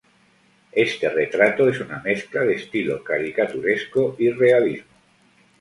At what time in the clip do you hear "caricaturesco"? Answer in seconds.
3.03-4.15